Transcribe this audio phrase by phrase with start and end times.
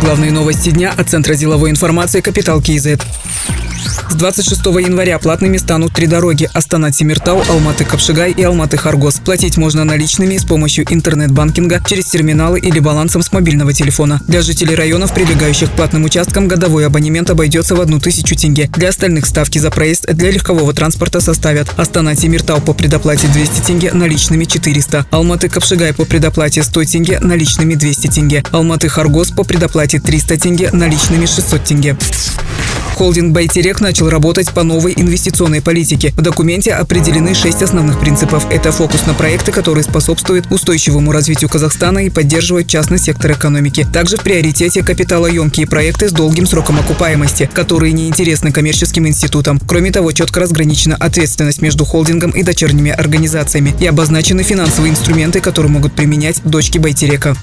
[0.00, 3.04] Главные новости дня от Центра деловой информации «Капитал Киезет».
[4.10, 9.22] С 26 января платными станут три дороги– Астана-Тимиртау, Алматы-Капшигай и Алматы-Харгос.
[9.24, 14.20] Платить можно наличными с помощью интернет-банкинга через терминалы или балансом с мобильного телефона.
[14.26, 18.68] Для жителей районов, прилегающих к платным участкам, годовой абонемент обойдется в одну тысячу тенге.
[18.76, 24.44] Для остальных ставки за проезд для легкового транспорта составят Астана-Тимиртау по предоплате 200 тенге, наличными
[24.44, 25.06] 400.
[25.10, 28.44] Алматы-Капшигай по предоплате 100 тенге, наличными 200 тенге.
[28.50, 31.96] Алматы-Харгос по предоплате 300 тенге, наличными 600 тенге.
[33.00, 36.12] Холдинг «Байтерек» начал работать по новой инвестиционной политике.
[36.18, 38.44] В документе определены шесть основных принципов.
[38.50, 43.88] Это фокус на проекты, которые способствуют устойчивому развитию Казахстана и поддерживают частный сектор экономики.
[43.90, 49.58] Также в приоритете капиталоемкие проекты с долгим сроком окупаемости, которые не интересны коммерческим институтам.
[49.66, 55.72] Кроме того, четко разграничена ответственность между холдингом и дочерними организациями и обозначены финансовые инструменты, которые
[55.72, 57.34] могут применять дочки Байтерека.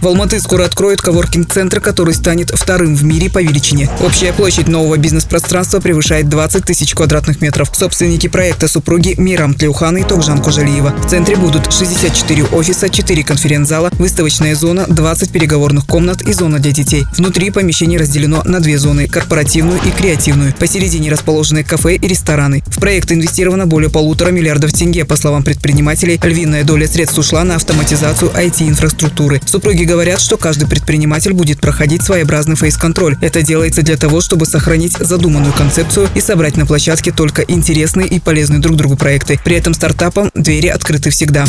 [0.00, 3.90] В Алматы скоро откроют коворкинг-центр, который станет вторым в мире по величине.
[4.00, 7.68] Общая площадь нового бизнес-пространства превышает 20 тысяч квадратных метров.
[7.74, 10.90] Собственники проекта супруги Мирам Тлеухан и Тогжан Кожалиева.
[10.90, 16.70] В центре будут 64 офиса, 4 конференц-зала, выставочная зона, 20 переговорных комнат и зона для
[16.70, 17.04] детей.
[17.16, 20.54] Внутри помещение разделено на две зоны– корпоративную и креативную.
[20.54, 22.62] Посередине расположены кафе и рестораны.
[22.66, 25.04] В проект инвестировано более полутора миллиардов тенге.
[25.04, 29.40] По словам предпринимателей, львиная доля средств ушла на автоматизацию IT-инфраструктуры.
[29.44, 33.16] Супруги говорят, что каждый предприниматель будет проходить своеобразный фейс-контроль.
[33.22, 38.20] Это делается для того, чтобы сохранить задуманную концепцию и собрать на площадке только интересные и
[38.20, 39.40] полезные друг другу проекты.
[39.42, 41.46] При этом стартапам двери открыты всегда.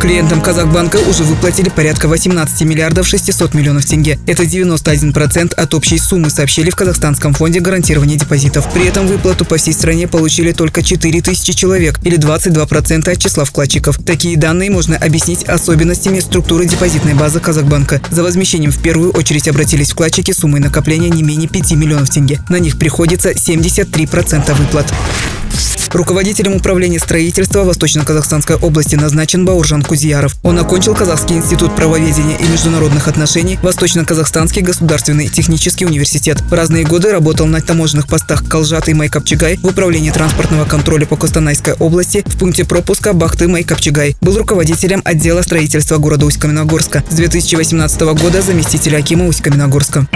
[0.00, 4.18] Клиентам Казахбанка уже выплатили порядка 18 миллиардов 600 миллионов тенге.
[4.26, 8.72] Это 91% от общей суммы, сообщили в Казахстанском фонде гарантирования депозитов.
[8.72, 13.44] При этом выплату по всей стране получили только 4 тысячи человек или 22% от числа
[13.44, 13.98] вкладчиков.
[13.98, 18.00] Такие данные можно объяснить особенностями структуры депозитной базы Казахбанка.
[18.10, 22.40] За возмещением в первую очередь обратились вкладчики суммой накопления не менее 5 миллионов тенге.
[22.48, 24.90] На них приходится 73% выплат.
[25.92, 30.36] Руководителем управления строительства Восточно-Казахстанской области назначен Бауржан Кузияров.
[30.44, 36.40] Он окончил Казахский институт правоведения и международных отношений, Восточно-Казахстанский государственный технический университет.
[36.42, 41.16] В разные годы работал на таможенных постах Калжат и Майкапчигай в управлении транспортного контроля по
[41.16, 44.16] Костанайской области в пункте пропуска Бахты Майкапчигай.
[44.20, 47.02] Был руководителем отдела строительства города Усть-Каменогорска.
[47.10, 50.06] С 2018 года заместитель Акима Усть-Каменогорска.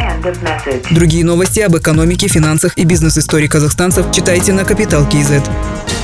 [0.93, 5.43] Другие новости об экономике, финансах и бизнес-истории казахстанцев читайте на Капитал Киезет.
[5.65, 6.04] Thank you.